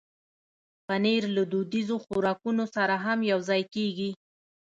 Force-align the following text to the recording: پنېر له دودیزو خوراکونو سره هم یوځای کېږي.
پنېر 0.87 1.23
له 1.35 1.43
دودیزو 1.51 1.95
خوراکونو 2.05 2.65
سره 2.75 2.95
هم 3.05 3.19
یوځای 3.31 3.61
کېږي. 3.73 4.09